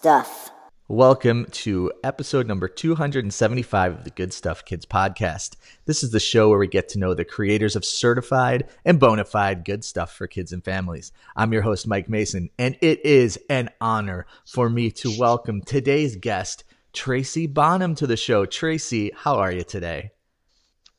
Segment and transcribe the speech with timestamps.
[0.00, 0.50] Stuff.
[0.88, 5.56] Welcome to episode number 275 of the Good Stuff Kids podcast.
[5.84, 9.26] This is the show where we get to know the creators of certified and bona
[9.26, 11.12] fide good stuff for kids and families.
[11.36, 16.16] I'm your host, Mike Mason, and it is an honor for me to welcome today's
[16.16, 18.46] guest, Tracy Bonham, to the show.
[18.46, 20.12] Tracy, how are you today?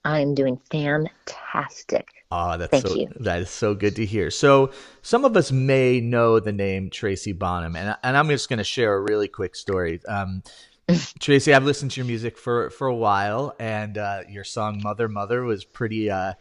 [0.06, 2.21] I'm doing fantastic.
[2.32, 3.10] Oh, that's Thank so you.
[3.20, 4.32] that is so good to hear.
[4.32, 8.60] So some of us may know the name Tracy Bonham, and and I'm just going
[8.60, 10.00] to share a really quick story.
[10.08, 10.42] Um,
[11.20, 15.10] Tracy, I've listened to your music for for a while, and uh, your song "Mother
[15.10, 16.10] Mother" was pretty.
[16.10, 16.34] Uh,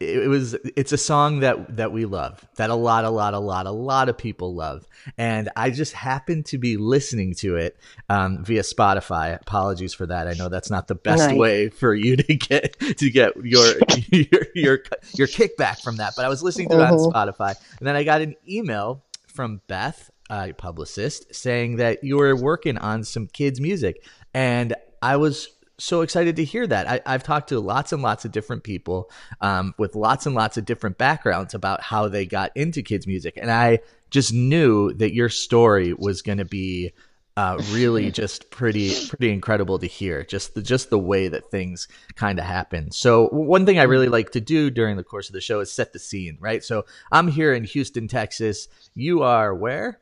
[0.00, 0.54] it, was.
[0.76, 3.70] It's a song that that we love, that a lot, a lot, a lot, a
[3.70, 7.76] lot of people love, and I just happened to be listening to it
[8.08, 9.40] um, via Spotify.
[9.40, 10.26] Apologies for that.
[10.26, 11.38] I know that's not the best Right.
[11.38, 13.74] way for you to get to get your
[14.10, 14.78] your your
[15.14, 17.12] your kickback from that, but I was listening to it on Mhm.
[17.12, 22.36] Spotify, and then I got an email from Beth, a publicist, saying that you were
[22.36, 24.02] working on some kids' music,
[24.32, 26.88] and I was so excited to hear that.
[26.88, 30.56] I, I've talked to lots and lots of different people um, with lots and lots
[30.56, 33.80] of different backgrounds about how they got into kids' music, and I
[34.10, 36.92] just knew that your story was going to be
[37.36, 40.24] uh, really just pretty pretty incredible to hear.
[40.24, 42.90] Just the just the way that things kind of happen.
[42.90, 45.72] So one thing I really like to do during the course of the show is
[45.72, 46.62] set the scene, right?
[46.62, 48.68] So I'm here in Houston, Texas.
[48.94, 50.00] You are where?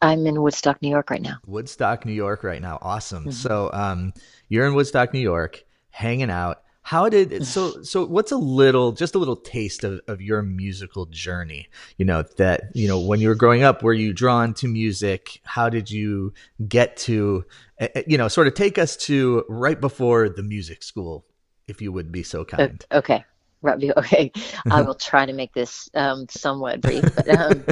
[0.00, 1.38] I'm in Woodstock, New York right now.
[1.46, 2.78] Woodstock, New York, right now.
[2.82, 3.26] Awesome.
[3.26, 3.32] Mhm.
[3.32, 4.12] So um,
[4.48, 6.62] you're in Woodstock, New York, hanging out.
[6.82, 11.04] How did so so what's a little just a little taste of, of your musical
[11.04, 11.68] journey?
[11.98, 15.42] You know, that you know, when you were growing up, were you drawn to music?
[15.44, 16.32] How did you
[16.66, 17.44] get to
[17.78, 21.26] eh, eh, you know, sort of take us to right before the music school,
[21.66, 22.82] if you would be so kind.
[22.90, 23.22] Okay.
[23.60, 23.90] Right.
[23.96, 24.30] Okay.
[24.70, 27.04] I will try to make this um, somewhat brief.
[27.16, 27.64] But um,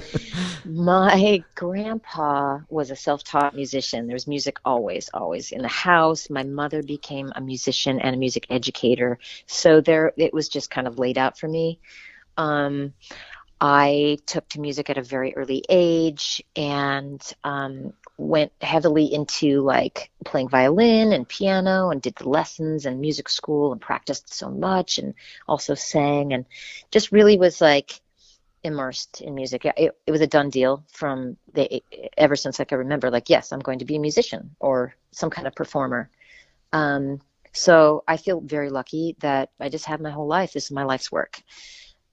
[0.64, 4.06] my grandpa was a self taught musician.
[4.06, 6.28] There was music always, always in the house.
[6.28, 9.18] My mother became a musician and a music educator.
[9.46, 11.78] So there, it was just kind of laid out for me.
[12.36, 12.92] Um,
[13.60, 20.10] I took to music at a very early age and um, went heavily into like
[20.24, 24.98] playing violin and piano and did the lessons and music school and practiced so much
[24.98, 25.14] and
[25.46, 26.46] also sang and
[26.90, 28.00] just really was like
[28.64, 29.64] immersed in music.
[29.64, 31.82] It, it was a done deal from the
[32.16, 33.10] ever since I can remember.
[33.10, 36.10] Like, yes, I'm going to be a musician or some kind of performer.
[36.72, 37.20] Um,
[37.52, 40.52] so I feel very lucky that I just have my whole life.
[40.52, 41.42] This is my life's work.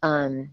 [0.02, 0.52] Um,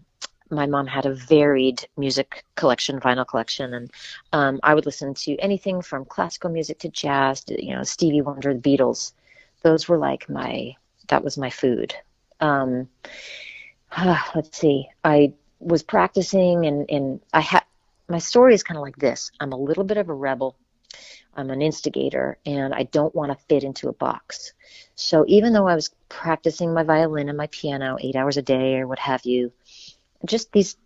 [0.51, 3.91] my mom had a varied music collection, vinyl collection, and
[4.33, 8.21] um, I would listen to anything from classical music to jazz, to, you know, Stevie
[8.21, 9.13] Wonder, the Beatles.
[9.63, 10.75] Those were like my,
[11.07, 11.95] that was my food.
[12.39, 12.89] Um,
[14.35, 17.63] let's see, I was practicing, and, and I had,
[18.09, 20.55] my story is kind of like this I'm a little bit of a rebel.
[21.35, 24.51] I'm an instigator and I don't want to fit into a box.
[24.95, 28.77] So even though I was practicing my violin and my piano eight hours a day
[28.77, 29.53] or what have you,
[30.25, 30.77] just these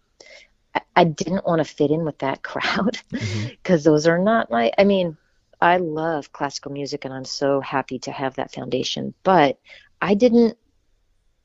[0.95, 3.47] I- didn't want to fit in with that crowd mm-hmm.
[3.49, 5.17] because those are not my I mean
[5.61, 9.59] I love classical music and I'm so happy to have that foundation but
[10.01, 10.57] I didn't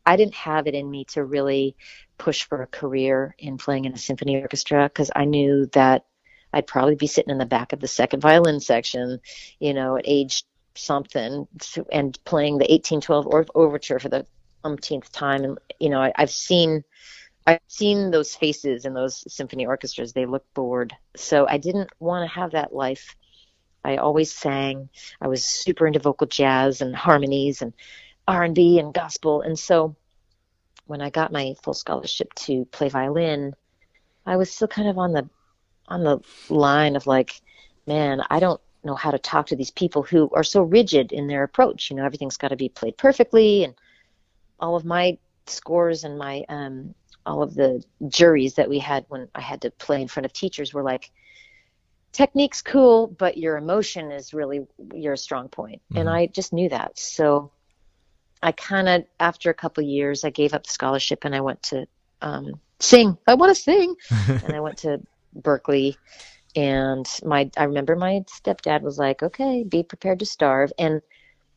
[0.04, 1.76] I didn't have it in me to really
[2.18, 6.04] push for a career in playing in a symphony orchestra because I knew that
[6.52, 9.20] I'd probably be sitting in the back of the second violin section
[9.60, 11.46] you know at age something
[11.92, 14.26] and playing the 1812 or- overture for the
[14.64, 15.44] umpteenth time.
[15.44, 16.84] And you know I, I've seen
[17.46, 20.12] I've seen those faces in those symphony orchestras.
[20.12, 20.94] They look bored.
[21.16, 23.16] So I didn't want to have that life.
[23.84, 24.90] I always sang.
[25.20, 27.72] I was super into vocal jazz and harmonies and
[28.28, 29.40] R&B and gospel.
[29.42, 29.96] And so
[30.86, 33.54] when I got my full scholarship to play violin,
[34.26, 35.28] I was still kind of on the
[35.88, 37.40] on the line of like,
[37.86, 41.26] man, I don't know how to talk to these people who are so rigid in
[41.26, 41.90] their approach.
[41.90, 43.74] You know, everything's got to be played perfectly and
[44.60, 46.94] all of my scores and my um
[47.26, 50.32] all of the juries that we had when I had to play in front of
[50.32, 51.10] teachers were like,
[52.12, 54.60] technique's cool, but your emotion is really
[54.94, 55.82] your strong point.
[55.94, 56.14] And Mhm.
[56.14, 56.98] I just knew that.
[56.98, 57.52] So
[58.42, 61.40] I kind of, after a couple of years, I gave up the scholarship and I
[61.40, 61.86] went to
[62.22, 63.16] um, sing.
[63.26, 63.94] I want to sing.
[64.42, 65.00] and I went to
[65.38, 65.98] Berklee.
[66.56, 70.72] And my, I remember my stepdad was like, okay, be prepared to starve.
[70.78, 71.00] And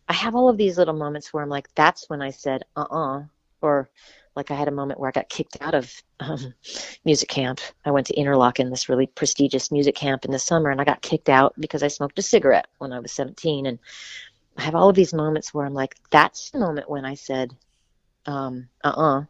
[0.07, 2.85] I have all of these little moments where I'm like, that's when I said, uh
[2.89, 3.23] uh
[3.61, 3.89] Or
[4.35, 6.53] like I had a moment where I got kicked out of um,
[7.05, 7.59] music camp.
[7.85, 11.01] I went to Interlochen, this really prestigious music camp in the summer, and I got
[11.01, 13.65] kicked out because I smoked a cigarette when I was 17.
[13.65, 13.79] And
[14.57, 17.53] I have all of these moments where I'm like, that's the moment when I said,
[18.25, 19.23] um, uh-uh,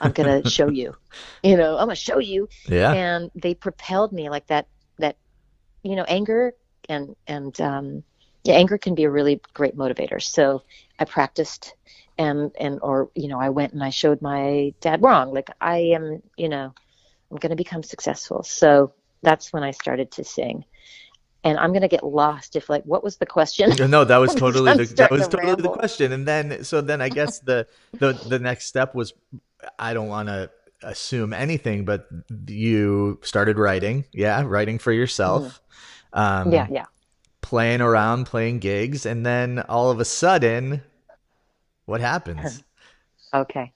[0.00, 0.94] I'm going to show you,
[1.42, 2.48] you know, I'm going to show you.
[2.66, 2.92] yeah.
[2.92, 5.16] And they propelled me like that, that
[5.82, 6.54] you know, anger
[6.88, 8.04] and and um,
[8.44, 10.20] yeah, anger can be a really great motivator.
[10.20, 10.62] So
[10.98, 11.74] I practiced
[12.18, 15.32] and and or you know I went and I showed my dad wrong.
[15.32, 16.74] Like I am, you know,
[17.30, 18.42] I'm going to become successful.
[18.42, 18.92] So
[19.22, 20.64] that's when I started to sing.
[21.44, 23.74] And I'm going to get lost if like what was the question?
[23.90, 25.72] No, that was totally the, that was to totally ramble.
[25.72, 26.12] the question.
[26.12, 29.12] And then so then I guess the the the next step was
[29.78, 30.50] I don't want to
[30.82, 32.08] assume anything, but
[32.46, 35.60] you started writing, yeah, writing for yourself.
[36.14, 36.18] Mm.
[36.18, 36.84] Um, yeah, yeah.
[37.52, 40.80] Playing around, playing gigs, and then all of a sudden,
[41.84, 42.64] what happens?
[43.34, 43.70] okay.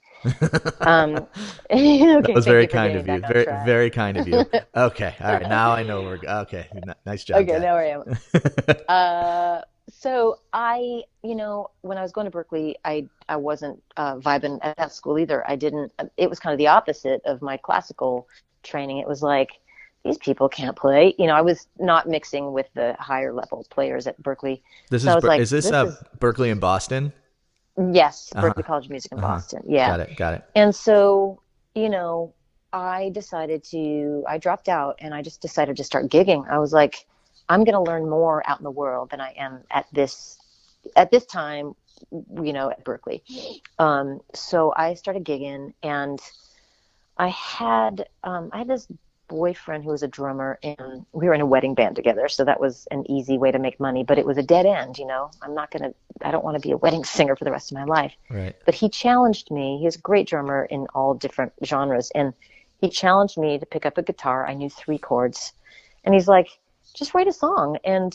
[0.81, 1.15] um,
[1.69, 3.19] okay, that was very kind of you.
[3.19, 4.43] Very, very kind of you.
[4.75, 5.13] Okay.
[5.21, 5.47] All right.
[5.47, 6.67] Now I know we're okay.
[7.05, 7.43] Nice job.
[7.43, 7.59] Okay.
[7.59, 8.17] Now I am.
[8.87, 14.15] uh, so I, you know, when I was going to Berklee, I I wasn't uh,
[14.15, 15.47] vibing at that school either.
[15.47, 15.91] I didn't.
[16.17, 18.27] It was kind of the opposite of my classical
[18.63, 18.97] training.
[18.97, 19.51] It was like
[20.03, 21.15] these people can't play.
[21.17, 24.61] You know, I was not mixing with the higher level players at Berklee.
[24.89, 26.03] This so is like, is this, this uh, is...
[26.19, 27.11] Berklee in Boston?
[27.91, 28.47] Yes, uh-huh.
[28.47, 29.27] Berklee College of Music in uh-huh.
[29.27, 29.63] Boston.
[29.67, 30.43] Yeah, got it, got it.
[30.55, 31.41] And so,
[31.75, 32.33] you know,
[32.73, 34.23] I decided to.
[34.27, 36.49] I dropped out, and I just decided to start gigging.
[36.49, 37.05] I was like
[37.49, 40.37] I'm going to learn more out in the world than I am at this
[40.95, 41.75] at this time,
[42.11, 43.21] you know, at Berklee.
[43.79, 46.19] Um, so I started gigging, and
[47.17, 48.87] I had um, I had this
[49.27, 52.27] boyfriend who was a drummer, and we were in a wedding band together.
[52.27, 54.97] So that was an easy way to make money, but it was a dead end.
[54.97, 55.93] You know, I'm not gonna.
[56.21, 58.13] I don't want to be a wedding singer for the rest of my life.
[58.29, 58.55] Right.
[58.65, 59.79] But he challenged me.
[59.81, 62.33] He's a great drummer in all different genres, and
[62.81, 64.47] he challenged me to pick up a guitar.
[64.47, 65.53] I knew three chords,
[66.03, 66.49] and he's like
[66.97, 68.13] just write a song and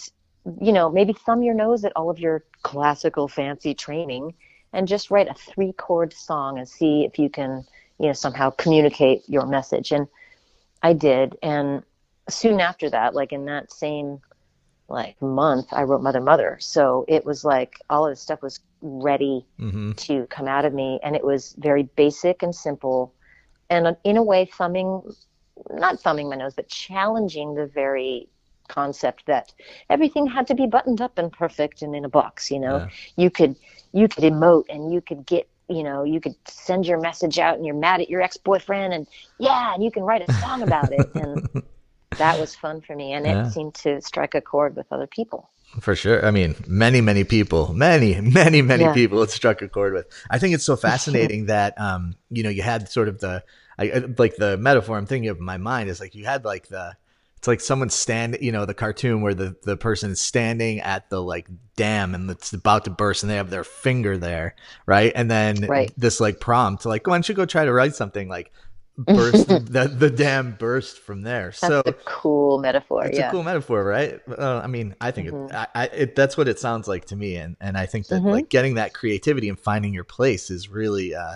[0.61, 4.35] you know maybe thumb your nose at all of your classical fancy training
[4.73, 7.65] and just write a three chord song and see if you can
[7.99, 10.09] you know somehow communicate your message and
[10.83, 11.83] i did and
[12.29, 14.21] soon after that like in that same
[14.89, 18.61] like month i wrote mother mother so it was like all of the stuff was
[18.83, 19.93] ready mm-hmm.
[19.93, 23.13] to come out of me and it was very basic and simple
[23.71, 25.03] and in a way thumbing
[25.71, 28.29] not thumbing my nose but challenging the very
[28.69, 29.53] concept that
[29.91, 32.89] everything had to be buttoned up and perfect and in a box you know yeah.
[33.17, 33.57] you could
[33.93, 37.57] you could emote and you could get you know you could send your message out
[37.57, 39.07] and you're mad at your ex-boyfriend and
[39.39, 41.63] yeah and you can write a song about it and
[42.19, 43.47] that was fun for me and yeah.
[43.47, 45.49] it seemed to strike a chord with other people
[45.81, 46.25] for sure.
[46.25, 48.93] I mean, many, many people, many, many, many yeah.
[48.93, 50.07] people it struck a chord with.
[50.29, 53.43] I think it's so fascinating that, um, you know, you had sort of the,
[53.79, 56.69] I, like the metaphor I'm thinking of in my mind is like you had like
[56.69, 56.95] the,
[57.43, 61.11] it's like someone stand you know the cartoon where the the person is standing at
[61.11, 64.55] the like dam and it's about to burst and they have their finger there
[64.87, 65.93] right and then right.
[65.97, 68.53] this like prompt like why don't you go try to write something like
[68.97, 73.27] burst the, the dam burst from there that's so a cool metaphor it's yeah.
[73.27, 75.53] a cool metaphor right uh, i mean i think mm-hmm.
[75.53, 78.21] it, I, it, that's what it sounds like to me and and i think that
[78.21, 78.29] mm-hmm.
[78.29, 81.35] like getting that creativity and finding your place is really uh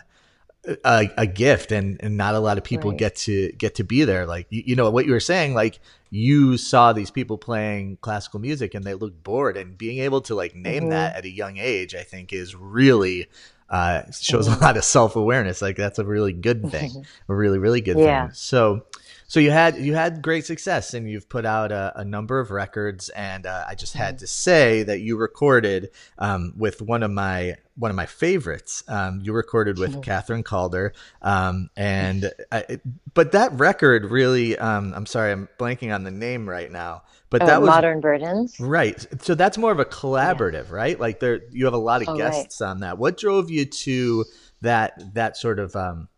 [0.85, 2.99] a, a, gift and, and not a lot of people right.
[2.99, 5.79] get to get to be there like you, you, know what you were saying like
[6.11, 10.35] you saw these people playing classical music and they looked bored and being able to
[10.35, 10.91] like name mm-hmm.
[10.91, 13.27] that at a young age i think is really
[13.69, 14.63] uh, shows mm-hmm.
[14.63, 18.27] a lot of self-awareness like that's a really good thing a really really good yeah.
[18.27, 18.85] thing so
[19.27, 22.51] so you had you had great success and you've put out a, a number of
[22.51, 24.21] records and uh, i just had mm-hmm.
[24.21, 28.83] to say that you recorded um, with one of my one of my favorites.
[28.89, 30.95] Um, you recorded with Kathryn Calder.
[31.21, 32.81] Um, and I,
[33.13, 37.43] but that record really um, i'm sorry i'm blanking on the name right now but
[37.43, 38.59] oh, that was modern burdens?
[38.61, 39.05] Right.
[39.23, 40.75] So that's more of a collaborative yeah.
[40.75, 41.01] right?
[41.01, 42.69] Like there you have a lot of oh, guests right.
[42.69, 42.99] on that.
[42.99, 44.25] What drove you to
[44.63, 46.09] that that sort of um,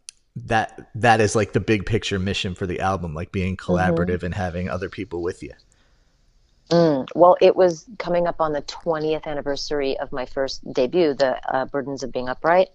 [0.47, 3.73] that that is like the big picture mission for the album, like being mm-hmm.
[3.73, 4.27] collaborative mm-hmm.
[4.27, 5.53] and having other people with you.
[6.71, 11.41] Mm, well, it was coming up on the 20th anniversary of my first debut, The
[11.55, 12.69] uh, Burdens of Being Upright.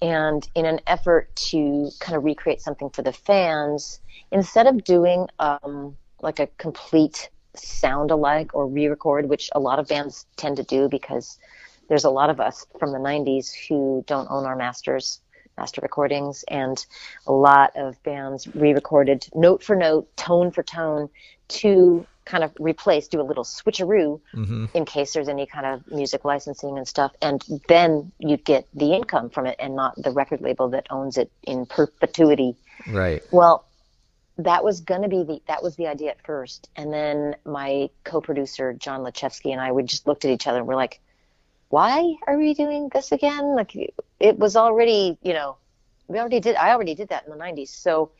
[0.00, 5.26] And in an effort to kind of recreate something for the fans, instead of doing
[5.38, 10.56] um, like a complete sound alike or re record, which a lot of bands tend
[10.58, 11.38] to do because
[11.88, 15.20] there's a lot of us from the 90s who don't own our masters
[15.56, 16.84] master recordings, and
[17.26, 21.08] a lot of bands re-recorded note for note, tone for tone,
[21.48, 24.64] to kind of replace, do a little switcheroo mm-hmm.
[24.72, 28.94] in case there's any kind of music licensing and stuff, and then you get the
[28.94, 32.56] income from it, and not the record label that owns it in perpetuity.
[32.88, 33.22] Right.
[33.30, 33.66] Well,
[34.38, 37.88] that was going to be the that was the idea at first and then my
[38.02, 41.00] co-producer john lachevsky and i would just looked at each other and we're like
[41.74, 43.56] why are we doing this again?
[43.56, 43.74] Like
[44.24, 45.58] it was already, you know,
[46.08, 47.68] we already did, I already did that in the 90s.
[47.68, 48.10] So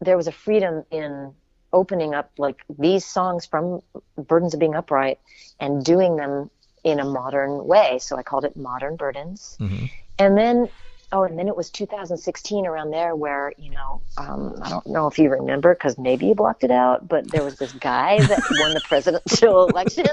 [0.00, 1.34] there was a freedom in
[1.72, 3.80] opening up like these songs from
[4.16, 5.18] burdens of being upright
[5.58, 6.50] and doing them
[6.84, 7.98] in a modern way.
[7.98, 9.56] So I called it Modern Burdens.
[9.60, 9.86] Mm-hmm.
[10.20, 10.68] And then
[11.14, 15.06] oh, and then it was 2016 around there where, you know, um, I don't know
[15.06, 18.42] if you remember because maybe you blocked it out, but there was this guy that
[18.60, 20.06] won the presidential election.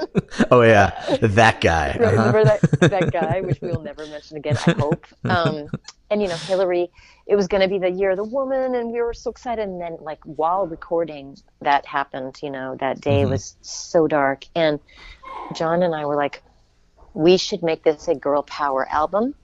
[0.52, 0.90] Oh, yeah.
[1.20, 1.98] That guy.
[2.02, 2.10] Uh-huh.
[2.10, 5.06] Remember that, that guy, which we will never mention again, I hope.
[5.24, 5.68] Um,
[6.10, 6.90] and, you know, Hillary,
[7.26, 9.68] it was going to be the year of the woman, and we were so excited.
[9.68, 13.30] And then, like, while recording, that happened, you know, that day mm-hmm.
[13.30, 14.46] was so dark.
[14.54, 14.78] And
[15.54, 16.42] John and I were like,
[17.14, 19.34] we should make this a girl power album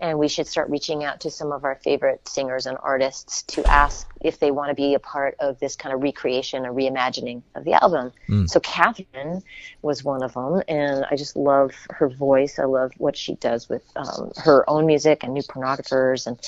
[0.00, 3.64] and we should start reaching out to some of our favorite singers and artists to
[3.70, 7.42] ask if they want to be a part of this kind of recreation or reimagining
[7.54, 8.12] of the album.
[8.28, 8.48] Mm.
[8.48, 9.42] So Kathryn
[9.82, 12.58] was one of them, and I just love her voice.
[12.58, 16.38] I love what she does with um, her own music and New Pornographers, and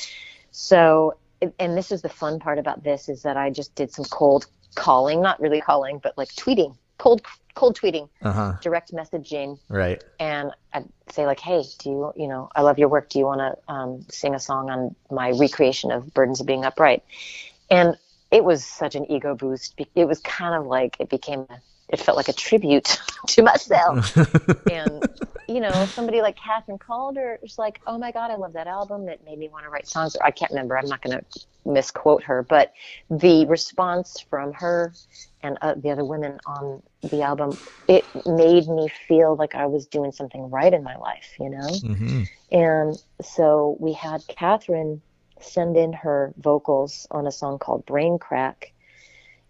[0.51, 1.17] so.
[1.59, 4.47] And this is the fun part about this is that I just did some cold
[4.77, 7.23] calling, not really calling, but like tweeting, cold
[7.55, 8.55] cold tweeting, uh-huh.
[8.63, 9.59] direct messaging.
[9.69, 10.03] Right.
[10.21, 13.11] And I'd say like, hey, do you, you know, I love your work.
[13.11, 16.65] Do you want to um, sing a song on my recreation of Burdens of Being
[16.65, 17.03] Upright?
[17.71, 17.97] And
[18.31, 19.75] it was such an ego boost.
[19.95, 21.59] It was kind of like it became a
[21.93, 24.17] it felt like a tribute to myself.
[24.71, 25.09] and
[25.49, 29.09] you know, somebody like Kathryn Calder was like, "Oh my God, I love that album.
[29.09, 30.79] It made me want to write songs." I can't remember.
[30.79, 31.25] I'm not going to
[31.65, 32.73] misquote her, but
[33.11, 34.95] the response from her
[35.43, 37.57] and uh, the other women on the album,
[37.89, 41.35] it made me feel like I was doing something right in my life.
[41.39, 42.23] You know, mm-hmm.
[42.51, 45.01] and so we had Kathryn
[45.41, 48.73] send in her vocals on a song called Brain Crack,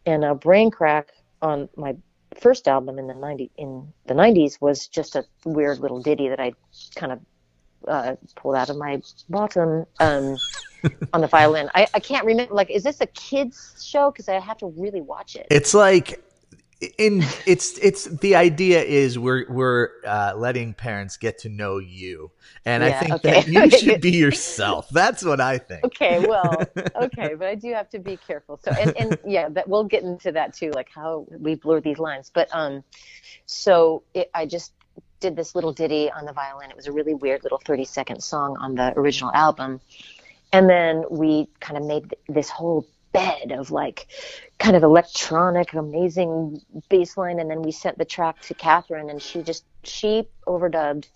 [0.05, 1.97] and a Brain Crack on my
[2.43, 6.41] first album in the 90 in the 90s was just a weird little ditty that
[6.41, 6.53] I
[6.97, 7.21] kind of
[7.87, 10.37] uh, pulled out of my bottom um,
[11.13, 11.71] on the violin.
[11.75, 12.53] I, I can't remember.
[12.53, 14.11] Like, is this a kids show?
[14.11, 15.47] Because I have to really watch it.
[15.51, 16.23] It's like
[16.99, 22.31] in it's it's the idea is we're we're uh, letting parents get to know you,
[22.65, 23.33] and yeah, I think okay.
[23.33, 24.89] that you should be yourself.
[24.91, 25.85] That's what I think.
[25.85, 26.63] Okay, well,
[26.97, 28.59] okay, but I do have to be careful.
[28.65, 31.99] So, and, and yeah, that we'll get into that too, like how we blur these
[31.99, 32.31] lines.
[32.35, 32.83] But um,
[33.47, 34.73] so it, I just
[35.21, 36.69] did this little ditty on the violin.
[36.69, 39.81] It was a really weird little thirty second song on the original album,
[40.53, 44.07] and then we kind of made this whole bed of like
[44.59, 47.39] kind of electronic, amazing bass line.
[47.39, 51.09] And then we sent the track to Kathryn, and she just she overdubbed.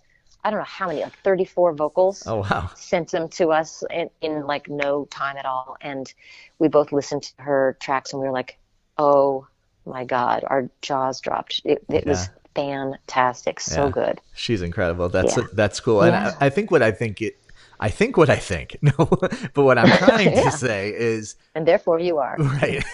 [0.45, 2.23] I don't know how many, like 34 vocals.
[2.27, 2.71] Oh wow!
[2.77, 6.13] Sent them to us in, in like no time at all, and
[6.59, 8.59] we both listened to her tracks, and we were like,
[8.97, 9.49] "Oh
[9.85, 11.63] my god!" Our jaws dropped.
[11.65, 12.11] It, it yeah.
[12.11, 13.91] was fantastic, so yeah.
[13.91, 14.21] good.
[14.35, 15.09] She's incredible.
[15.09, 15.45] That's yeah.
[15.53, 17.37] that's cool, and I, I, think what I think it
[17.81, 18.77] I think what I think.
[18.87, 18.93] No,
[19.55, 20.45] but what I'm trying yeah.
[20.45, 22.85] to say is, and therefore you are right.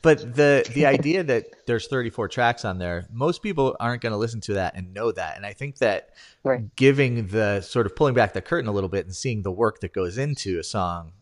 [0.00, 4.16] but the the idea that there's 34 tracks on there, most people aren't going to
[4.16, 5.36] listen to that and know that.
[5.36, 6.10] And I think that
[6.44, 6.74] right.
[6.76, 9.80] giving the sort of pulling back the curtain a little bit and seeing the work
[9.80, 11.12] that goes into a song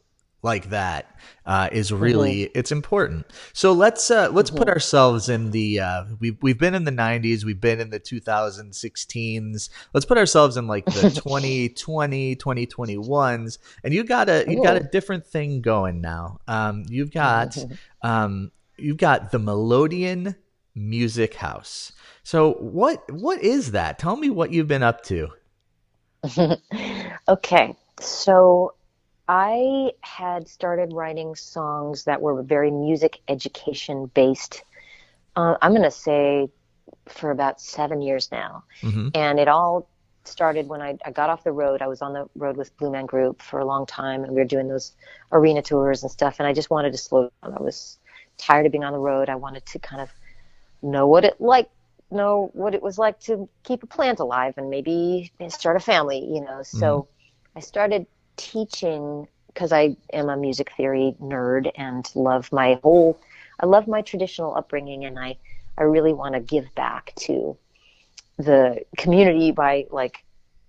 [0.42, 2.58] like that uh, is really mm-hmm.
[2.58, 3.26] it's important.
[3.52, 4.58] So let's uh, let's mm-hmm.
[4.58, 8.00] put ourselves in the uh, we've we've been in the 90s, we've been in the
[8.00, 9.70] 2016s.
[9.92, 14.80] Let's put ourselves in like the 2020, 2021s, and you got a you got a
[14.80, 16.40] different thing going now.
[16.48, 17.56] Um, you've got
[18.02, 20.36] um, you've got the Melodeon
[20.74, 21.92] Music House.
[22.22, 23.98] So what what is that?
[23.98, 25.28] Tell me what you've been up to.
[27.28, 28.74] okay, so
[29.32, 34.64] I had started writing songs that were very music education based.
[35.36, 36.48] Uh, I'm going to say
[37.06, 38.64] for about seven years now.
[38.82, 39.10] Mm-hmm.
[39.14, 39.88] And it all
[40.24, 41.80] started when I, I, got off the road.
[41.80, 44.40] I was on the road with Blue Man Group for a long time, and we
[44.40, 44.96] were doing those
[45.30, 46.40] arena tours and stuff.
[46.40, 47.54] And I just wanted to slow down.
[47.56, 48.00] I was
[48.36, 49.28] tired of being on the road.
[49.28, 50.10] I wanted to kind of
[50.82, 51.70] know what it like
[52.10, 56.18] know what it was like to keep a plant alive and maybe start a family
[56.18, 57.58] you know so mm-hmm.
[57.58, 58.04] i started
[58.40, 63.20] teaching because I am a music theory nerd and love my whole
[63.60, 65.36] I love my traditional upbringing and I
[65.76, 67.56] I really want to give back to
[68.38, 70.24] the community by like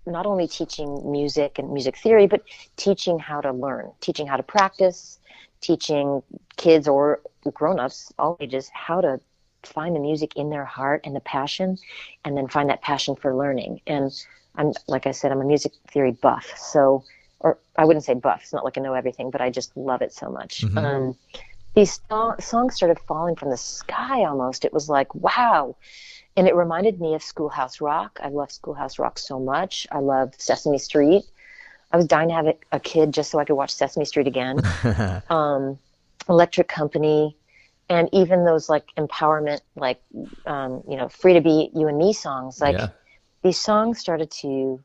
[0.06, 2.42] not only teaching music and music theory but
[2.76, 5.18] teaching how to learn, teaching how to practice,
[5.60, 6.22] teaching
[6.56, 7.20] kids or
[7.54, 9.20] grown-ups all ages how to
[9.62, 11.78] find the music in their heart and the passion
[12.24, 13.80] and then find that passion for learning.
[13.86, 14.10] And
[14.56, 16.46] I'm like I said I'm a music theory buff.
[16.56, 17.04] So
[17.42, 18.40] or I wouldn't say buff.
[18.42, 20.62] It's not like I know everything, but I just love it so much.
[20.62, 20.78] Mm-hmm.
[20.78, 21.16] Um,
[21.74, 22.00] these
[22.40, 24.64] songs started falling from the sky almost.
[24.64, 25.76] It was like, wow.
[26.36, 28.18] And it reminded me of Schoolhouse Rock.
[28.22, 29.86] I love Schoolhouse Rock so much.
[29.90, 31.24] I love Sesame Street.
[31.90, 34.60] I was dying to have a kid just so I could watch Sesame Street again.
[35.30, 35.78] um,
[36.28, 37.36] Electric Company.
[37.88, 40.00] and even those like empowerment, like
[40.46, 42.88] um, you know, free to be you and me songs, like Yeah.
[43.42, 44.80] these songs started to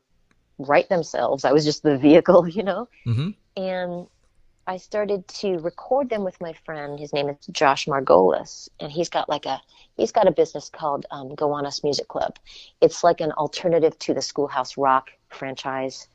[0.58, 1.44] write themselves.
[1.44, 4.06] I was just the vehicle, you know, hmm and
[4.68, 7.00] I started to record them with my friend.
[7.00, 9.62] His name is Josh Margolis, and he's got like a
[9.96, 12.38] he's got a business called um, Gowanus Music Club.
[12.82, 16.08] It's like an alternative to the Schoolhouse Rock franchise.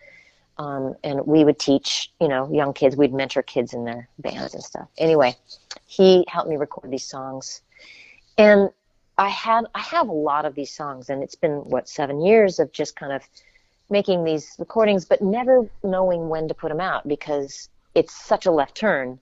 [0.60, 2.96] Um, and we would teach, you know, young kids.
[2.96, 4.88] We'd mentor kids in their bands and stuff.
[5.00, 5.36] Anyway,
[5.88, 7.62] he helped me record these songs,
[8.38, 8.70] and
[9.18, 12.60] I had I have a lot of these songs, and it's been what seven years
[12.60, 13.24] of just kind of
[13.94, 18.52] making these recordings, but never knowing when to put them out because it's such a
[18.52, 19.20] left turn.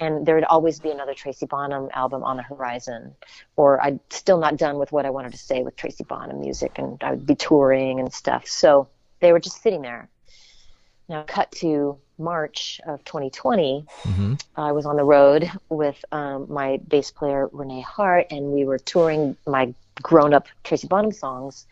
[0.00, 3.14] And there would always be another Tracy Bonham album on the horizon,
[3.56, 6.72] or I'd still not done with what I wanted to say with Tracy Bonham music,
[6.78, 8.46] and I would be touring and stuff.
[8.46, 8.88] So
[9.20, 10.08] they were just sitting there.
[11.08, 16.80] Now, cut to March of 2020, hmm I was on the road with um, my
[16.88, 21.66] bass player Renee Hart, and we were touring my grown-up Tracy Bonham songs,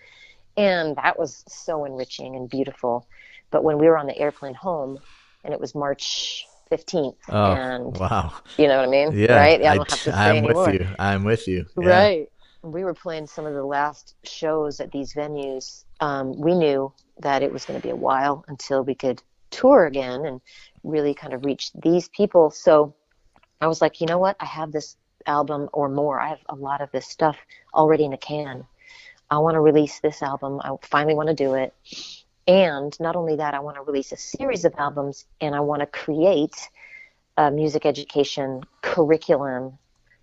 [0.56, 3.06] and that was so enriching and beautiful.
[3.50, 4.98] But when we were on the airplane home,
[5.44, 8.32] and it was March 15th, Oh, and wow.
[8.56, 9.36] you know what I mean, Yeah.
[9.36, 9.62] right?
[9.62, 10.66] I I, don't have to say I'm anymore.
[10.66, 10.88] with you.
[10.98, 11.66] I'm with you.
[11.78, 11.88] Yeah.
[11.88, 12.28] Right.
[12.62, 15.84] We were playing some of the last shows at these venues.
[16.00, 19.84] Um, we knew that it was going to be a while until we could tour
[19.86, 20.40] again and
[20.84, 22.50] really kind of reach these people.
[22.50, 22.94] So
[23.60, 24.36] I was like, you know what?
[24.40, 26.20] I have this album or more.
[26.20, 27.36] I have a lot of this stuff
[27.74, 28.64] already in a can.
[29.32, 30.60] I want to release this album.
[30.62, 31.72] I finally want to do it.
[32.46, 35.80] And not only that, I want to release a series of albums and I want
[35.80, 36.68] to create
[37.38, 39.78] a music education curriculum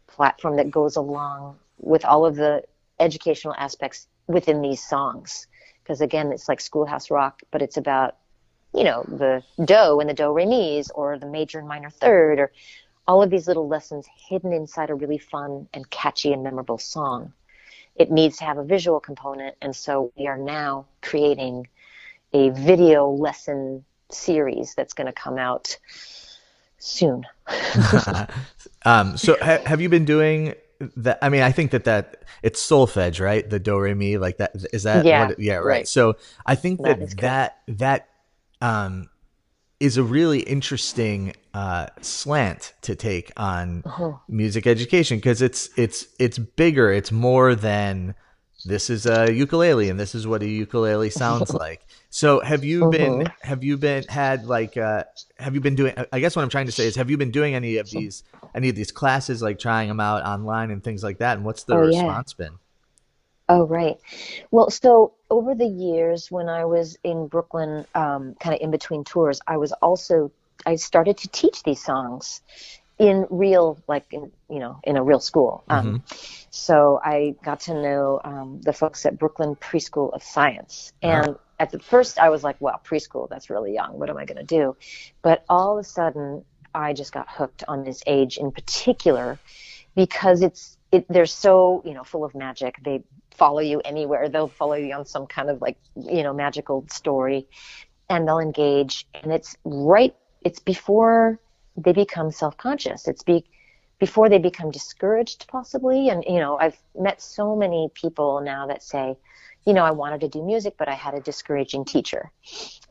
[0.05, 2.61] platform that goes along with all of the
[2.99, 5.47] educational aspects within these songs.
[5.81, 8.15] Because again, it's like Schoolhouse Rock, but it's about,
[8.75, 12.37] you know, the do and the do re mi's or the major and minor third
[12.37, 12.51] or
[13.07, 17.33] all of these little lessons hidden inside a really fun and catchy and memorable song.
[17.99, 21.67] It needs to have a visual component, and so we are now creating
[22.33, 25.77] a video lesson series that's going to come out
[26.77, 27.25] soon.
[28.85, 30.55] um, so ha- have you been doing
[30.97, 31.19] that?
[31.21, 33.47] I mean, I think that that it's solfege, right?
[33.47, 34.55] The do re mi, like that.
[34.71, 35.05] Is that?
[35.05, 35.55] Yeah, it- yeah.
[35.55, 35.65] Right.
[35.65, 35.87] right.
[35.87, 38.09] So I think That that that that
[38.61, 39.09] um
[39.79, 44.13] is a really interesting uh, slant to take on Uh-huh.
[44.27, 46.91] music education because it's it's it's bigger.
[46.91, 48.15] It's more than
[48.65, 51.81] this is a ukulele and this is what a ukulele sounds like.
[52.09, 53.31] So have you been Mhm.
[53.41, 55.05] have you been had like uh
[55.37, 57.31] have you been doing I guess what I'm trying to say is have you been
[57.31, 61.03] doing any of these any of these classes like trying them out online and things
[61.03, 61.85] like that and what's the Oh, yeah.
[61.85, 62.59] response been?
[63.49, 63.97] Oh, right.
[64.51, 69.03] Well, so over the years when I was in Brooklyn, um, kind of in between
[69.03, 70.31] tours, I was also,
[70.67, 72.41] I started to teach these songs
[72.99, 75.63] in real, like, in, you know, in a real school.
[75.69, 76.03] Um,
[76.51, 80.93] so I got to know um, the folks at Brooklyn Preschool of Science.
[81.01, 83.97] And at the first, I was like, wow, preschool, that's really young.
[83.97, 84.75] What am I going to do?
[85.23, 89.39] But all of a sudden, I just got hooked on this age in particular
[89.95, 92.77] because it's it, they're so you know full of magic.
[92.83, 94.29] They follow you anywhere.
[94.29, 97.47] They'll follow you on some kind of like you know magical story,
[98.09, 99.07] and they'll engage.
[99.13, 100.15] And it's right.
[100.41, 101.39] It's before
[101.77, 103.07] they become self-conscious.
[103.07, 103.45] It's be
[103.99, 106.09] before they become discouraged possibly.
[106.09, 109.17] And you know I've met so many people now that say,
[109.65, 112.31] you know I wanted to do music, but I had a discouraging teacher,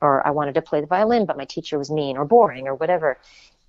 [0.00, 2.74] or I wanted to play the violin, but my teacher was mean or boring or
[2.74, 3.18] whatever.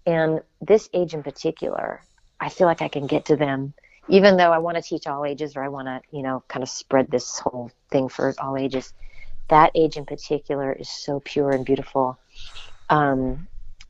[0.05, 2.01] And this age in particular,
[2.39, 3.73] I feel like I can get to them,
[4.09, 6.63] even though I want to teach all ages or I want to, you know, kind
[6.63, 8.93] of spread this whole thing for all ages.
[9.49, 12.19] That age in particular is so pure and beautiful
[12.89, 13.47] um,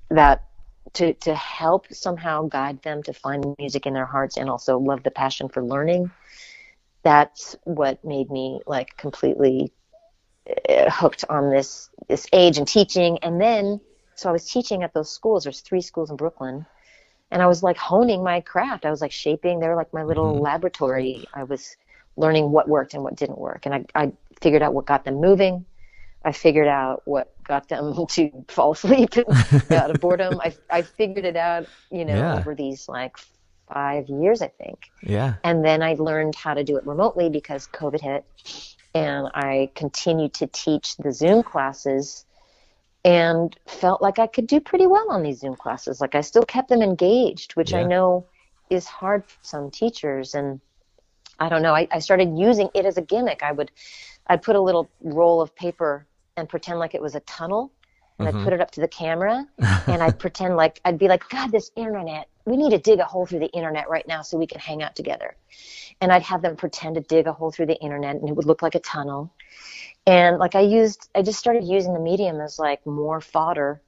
[0.10, 0.44] that
[0.94, 5.04] to to help somehow guide them to find music in their hearts and also love
[5.04, 6.12] the passion for learning.
[7.04, 9.72] That's what made me like completely
[10.48, 13.20] uh, hooked on this this age and teaching.
[13.22, 13.80] And then,
[14.16, 15.44] so I was teaching at those schools.
[15.44, 16.66] There's three schools in Brooklyn
[17.32, 18.86] and I was like honing my craft.
[18.86, 19.60] I was like shaping.
[19.60, 20.42] They were like my little Mhm.
[20.42, 21.28] laboratory.
[21.34, 21.76] I was
[22.18, 24.12] learning what worked and what didn't work, and I, I
[24.42, 25.66] figured out what got them moving.
[26.26, 29.16] I figured out what got them to fall asleep
[29.72, 30.40] out of boredom.
[30.42, 32.36] I I figured it out, you know, Yeah.
[32.38, 33.16] over these like
[33.72, 34.80] five years, I think.
[35.04, 35.36] Yeah.
[35.44, 38.26] And then I learned how to do it remotely because COVID hit.
[38.96, 42.26] And I continued to teach the Zoom classes
[43.06, 46.02] and felt like I could do pretty well on these Zoom classes.
[46.02, 48.26] Like I still kept them engaged, which I know
[48.70, 50.36] is hard for some teachers.
[50.36, 50.60] And
[51.40, 53.42] I don't know, I, I started using it as a gimmick.
[53.42, 53.72] I would,
[54.28, 57.72] I'd put a little roll of paper and pretend like it was a tunnel.
[58.20, 58.36] And Mhm.
[58.36, 59.46] I'd put it up to the camera
[59.88, 63.06] and I'd pretend like, I'd be like, God, this internet we need to dig a
[63.06, 65.36] hole through the internet right now so we can hang out together.
[66.02, 68.46] And I'd have them pretend to dig a hole through the internet and it would
[68.46, 69.32] look like a tunnel.
[70.06, 73.82] And like I used, I just started using the medium as like more fodder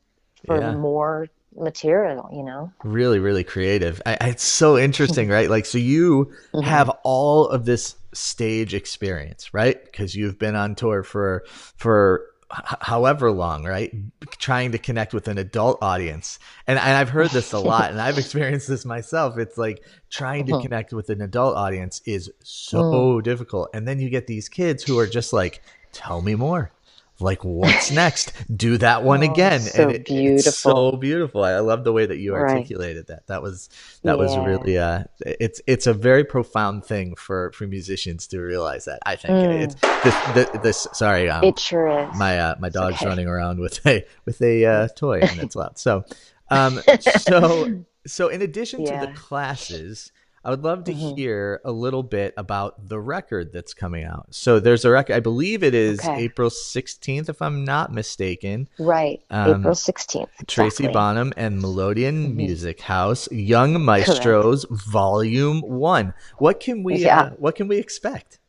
[0.46, 0.76] for Yeah.
[0.76, 2.72] more material, you know?
[2.84, 4.02] really really creative.
[4.06, 5.50] I, it's so interesting right?
[5.50, 6.62] Like so you mm-hmm.
[6.62, 9.84] have all of this stage experience right?
[9.84, 11.44] Because you've been on tour for
[11.76, 13.94] for h- however long right?
[14.38, 16.40] Trying to connect with an adult audience.
[16.68, 19.38] And, and i've heard this a lot and i've experienced this myself.
[19.38, 20.62] It's like trying to mm-hmm.
[20.62, 23.24] connect with an adult audience is so mm.
[23.24, 23.70] difficult.
[23.74, 26.72] And then you get these kids who are just like tell me more
[27.20, 30.98] like what's next do that one Oh, again so and it- it's so beautiful.
[30.98, 32.50] beautiful i love the way that you Right.
[32.56, 33.70] articulated that that was
[34.04, 38.86] that was really uh it's it's a very profound thing for for musicians to realize
[38.86, 39.62] that i think Mm.
[39.62, 42.18] it's this, this this sorry um It sure is.
[42.18, 43.06] my uh, my dog's okay.
[43.06, 45.78] running around with a with a uh, toy and it's loud.
[45.78, 46.04] So,
[46.50, 50.12] um, so so in addition to the classes,
[50.44, 51.16] I would love to Mhm.
[51.18, 54.26] hear a little bit about the record that's coming out.
[54.32, 55.16] So there's a record.
[55.16, 56.22] I believe it is Okay.
[56.24, 58.68] April 16th, if I'm not mistaken.
[58.80, 59.22] right.
[59.30, 60.30] Um, April 16th.
[60.48, 60.94] Tracy exactly.
[60.94, 62.36] Bonham and Melodeon Mhm.
[62.36, 66.14] Music House, Young Maestros, Volume One.
[66.40, 67.22] What can we Yeah.
[67.22, 68.40] uh, What can we expect?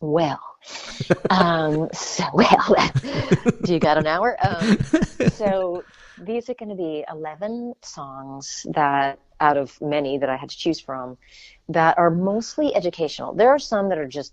[0.00, 0.40] Well,
[1.30, 2.92] um, so, well,
[3.62, 4.36] do you got an hour?
[4.42, 4.78] Um,
[5.32, 5.82] so
[6.18, 10.58] these are going to be 11 songs that out of many that I had to
[10.64, 11.18] choose from
[11.68, 13.34] that are mostly educational.
[13.34, 14.32] There are some that are just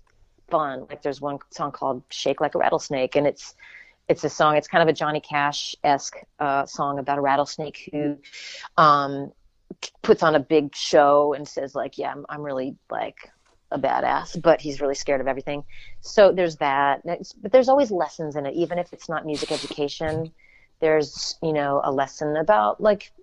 [0.49, 0.85] fun.
[0.89, 3.55] Like there's one song called Shake Like a Rattlesnake and it's
[4.07, 7.89] it's a song, it's kind of a Johnny Cash esque uh, song about a rattlesnake
[7.93, 8.17] who
[8.75, 9.31] um,
[10.01, 13.29] puts on a big show and says like, yeah, I'm, I'm really like
[13.71, 15.63] a badass, but he's really scared of everything.
[16.01, 17.01] So there's that.
[17.41, 20.31] But there's always lessons in it, even if it's not music education.
[20.81, 23.13] There's, you know, a lesson about like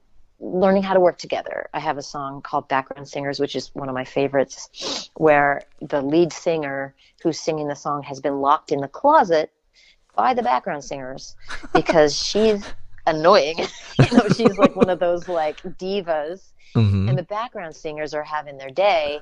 [0.41, 1.69] learning how to work together.
[1.75, 6.01] I have a song called Background Singers, which is one of my favorites, where the
[6.01, 9.53] lead singer who's singing the song has been locked in the closet
[10.15, 11.37] by the background singers
[11.73, 12.65] because she's
[13.07, 13.59] annoying.
[13.99, 17.09] you know, she's like one of those like divas Mhm.
[17.09, 19.21] and the background singers are having their day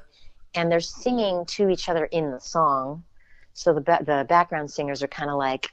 [0.55, 3.05] and they're singing to each other in the song
[3.53, 5.71] so the ba- the background singers are kind of like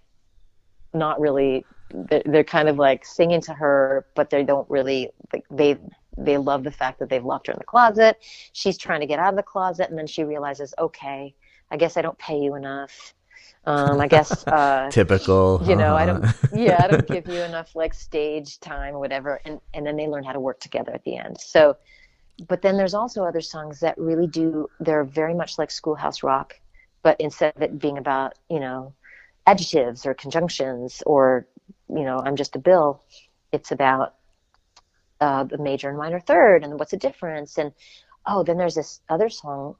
[0.93, 5.45] not really they're, they're kind of like singing to her but they don't really like
[5.51, 5.77] they
[6.17, 8.17] they love the fact that they've locked her in the closet
[8.51, 11.33] she's trying to get out of the closet and then she realizes okay
[11.71, 13.13] i guess i don't pay you enough
[13.65, 15.61] um, i guess uh, Typical.
[15.65, 16.33] you know i uh-huh.
[16.51, 19.95] don't yeah i don't give you enough like stage time or whatever and and then
[19.95, 21.77] they learn how to work together at the end so
[22.47, 26.59] but then there's also other songs that really do they're very much like schoolhouse rock
[27.03, 28.93] but instead of it being about you know
[29.45, 31.45] adjectives or conjunctions or
[31.89, 33.03] you know i'm just a bill
[33.51, 34.15] it's about
[35.21, 37.71] uh, the major and minor third and what's the difference and
[38.25, 39.75] oh then there's this other song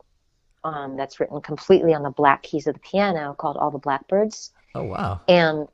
[0.63, 4.51] um, that's written completely on the black keys of the piano called all the blackbirds
[4.75, 5.21] Oh wow.
[5.27, 5.67] and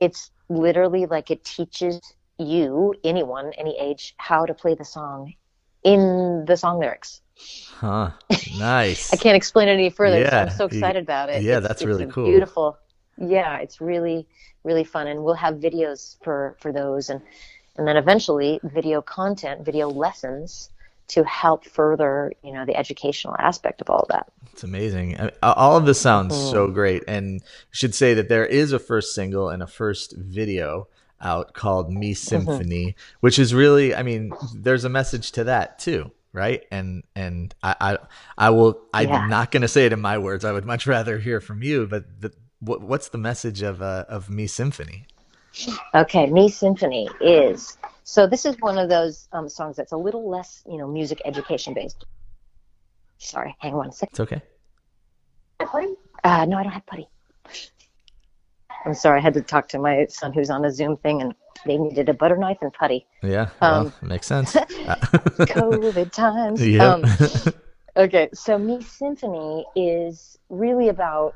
[0.00, 2.00] it's literally like it teaches
[2.38, 5.32] you anyone any age how to play the song
[5.84, 8.10] in the song lyrics Huh.
[8.58, 9.12] Nice.
[9.12, 10.20] i can't explain it any further.
[10.20, 12.24] Yeah, i'm so excited about it yeah, It's- that's it's really cool.
[12.26, 12.76] beautiful
[13.18, 14.26] yeah it's really
[14.64, 17.20] really fun and we'll have videos for for those and
[17.76, 20.70] and then eventually video content video lessons
[21.08, 25.18] to help further you know the educational aspect of all that It's amazing.
[25.18, 26.50] I- All of this sounds Mm.
[26.50, 27.02] so great.
[27.08, 30.88] And I should say that there is a first single and a first video
[31.20, 32.00] out called Mm-hmm.
[32.00, 36.64] Me Symphony, which is really, I mean, there's a message to that too, right?
[36.70, 37.98] And and I I,
[38.46, 39.26] I will I'm Yeah.
[39.26, 40.44] not going to say it in my words.
[40.44, 41.86] I would much rather hear from you.
[41.86, 45.06] But the, what, what's the message of uh, of Me Symphony?
[45.94, 50.28] Okay, Me Symphony is so this is one of those um, songs that's a little
[50.28, 52.04] less, you know, music education based.
[53.18, 54.12] Sorry, hang on a second.
[54.12, 54.42] It's okay.
[56.24, 57.08] Uh, no, I don't have putty.
[58.84, 61.34] I'm sorry, I had to talk to my son who's on a Zoom thing, and
[61.66, 63.06] they needed a butter knife and putty.
[63.22, 64.52] Yeah, well, Um, makes sense.
[64.54, 66.66] COVID times.
[66.66, 66.94] yeah.
[66.94, 67.04] Um,
[67.96, 71.34] okay, so Me Symphony is really about.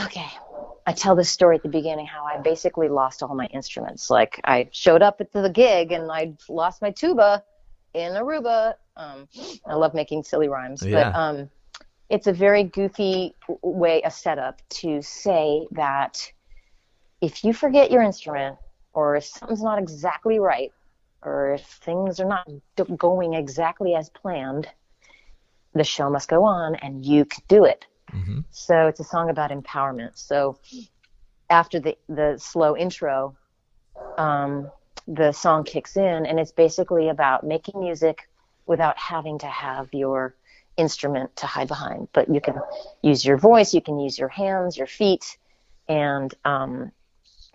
[0.00, 0.26] Okay,
[0.86, 4.10] I tell this story at the beginning how I basically lost all my instruments.
[4.10, 7.44] Like I showed up at the gig and I lost my tuba
[7.94, 8.74] in Aruba.
[8.96, 9.28] Um,
[9.66, 11.12] I love making silly rhymes, Yeah.
[11.12, 11.50] but um,
[12.10, 16.30] it's a very goofy way, a setup to say that
[17.20, 18.56] if you forget your instrument
[18.92, 20.72] or if something's not exactly right
[21.22, 22.48] or if things are not
[22.98, 24.68] going exactly as planned,
[25.72, 27.86] the show must go on and you can do it.
[28.14, 30.12] Hmm So it's a song about empowerment.
[30.14, 30.58] So
[31.50, 33.36] after the the slow intro,
[34.16, 34.70] um,
[35.06, 38.28] the song kicks in, and it's basically about making music
[38.66, 40.34] without having to have your
[40.76, 42.08] instrument to hide behind.
[42.12, 42.54] But you can
[43.02, 45.36] use your voice, you can use your hands, your feet,
[45.88, 46.92] and um,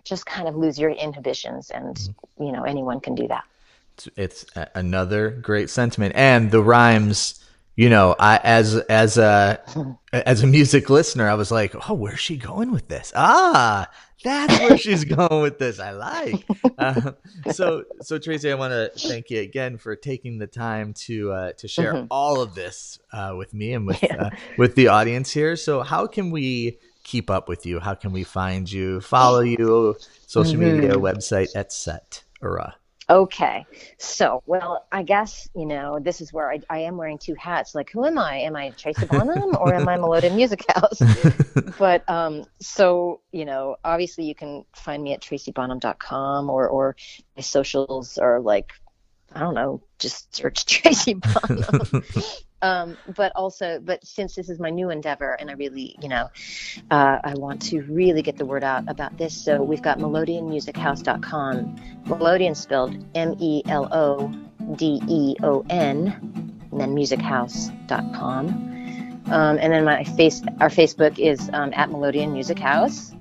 [0.04, 1.70] just kind of lose your inhibitions.
[1.70, 1.98] And
[2.38, 3.44] you know, anyone can do that.
[3.96, 7.39] It's, it's another great sentiment, and the rhymes.
[7.76, 9.60] You know, I as as a
[10.12, 13.88] as a music listener, I was like, "Oh, where's she going with this?" Ah,
[14.22, 15.80] that's where she's going with this.
[15.80, 16.46] I like.
[16.78, 17.12] Uh,
[17.52, 21.52] so, so Tracy, I want to thank you again for taking the time to uh,
[21.52, 22.06] to share mm-hmm.
[22.10, 24.24] all of this uh, with me and with yeah.
[24.24, 25.56] Uh, with the audience here.
[25.56, 27.80] So, how can we keep up with you?
[27.80, 30.80] How can we find you, follow you, social mm-hmm.
[30.80, 32.76] media, website, etc.
[33.10, 33.66] Okay.
[33.98, 37.74] So, well, I guess, you know, this is where I, I am wearing two hats.
[37.74, 38.36] Like, who am I?
[38.36, 41.00] Am I Tracy Bonham or am I Melodeon Music House?
[41.78, 46.96] but, um, so, you know, obviously you can find me at tracybonham.com or, or
[47.36, 48.72] my socials are like,
[49.32, 52.04] I don't know, just search Tracy Bonham.
[52.62, 56.28] Um, but also, but since this is my new endeavor, and I really, you know,
[56.90, 59.34] uh, I want to really get the word out about this.
[59.34, 61.76] So we've got melodeonmusichouse.com.
[62.06, 63.60] Melodeon spelled M-E-L-O-D-E-O-N,
[66.70, 68.70] and then musichouse.com.
[69.30, 73.12] Um, and then my face, our Facebook is um, at Melodeon Music House,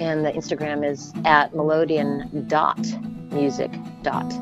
[0.00, 2.78] and the Instagram is at Melodeon dot
[3.32, 3.70] music
[4.02, 4.32] dot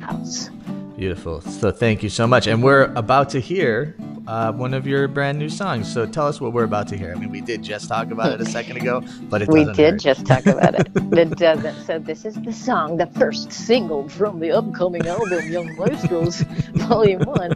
[0.00, 0.50] house.
[0.96, 1.40] Beautiful.
[1.40, 2.46] So thank you so much.
[2.46, 5.92] And we're about to hear uh, one of your brand new songs.
[5.92, 7.12] So tell us what we're about to hear.
[7.12, 9.94] I mean, we did just talk about it a second ago, but it we did
[9.94, 10.00] hurt.
[10.00, 10.88] just talk about it.
[10.94, 11.84] it doesn't.
[11.84, 16.40] So this is the song, the first single from the upcoming album, Young Maestros,
[16.88, 17.54] Volume One.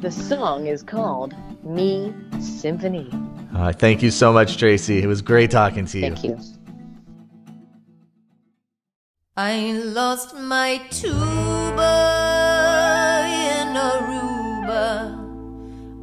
[0.00, 3.10] The song is called "Me Symphony."
[3.54, 5.02] Uh, thank you so much, Tracy.
[5.02, 6.14] It was great talking to you.
[6.14, 6.38] Thank you.
[9.36, 12.39] I lost my tuba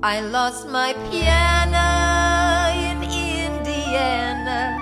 [0.03, 1.89] I lost my piano
[2.71, 4.77] in Indiana.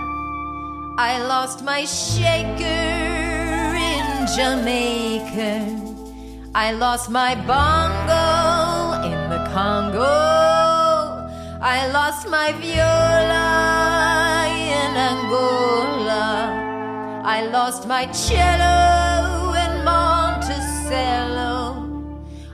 [0.98, 2.60] I lost my shaker
[3.80, 5.72] in Jamaica.
[6.54, 10.04] I lost my bongo in the Congo.
[11.62, 13.48] I lost my viola
[14.52, 16.52] in Angola.
[17.24, 21.45] I lost my cello in Monticello.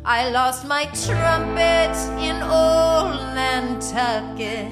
[0.03, 4.71] I lost my trumpet in old Nantucket.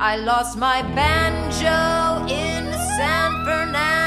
[0.00, 2.64] I lost my banjo in
[2.96, 4.03] San Fernando.